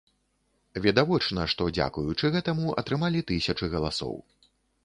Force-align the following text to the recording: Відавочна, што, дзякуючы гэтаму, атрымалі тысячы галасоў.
Відавочна, 0.85 1.43
што, 1.53 1.67
дзякуючы 1.79 2.33
гэтаму, 2.39 2.75
атрымалі 2.83 3.25
тысячы 3.33 3.65
галасоў. 3.75 4.15